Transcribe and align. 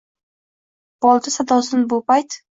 Bolta 1.07 1.35
sadosin 1.37 1.87
shu 1.93 2.03
payt? 2.11 2.41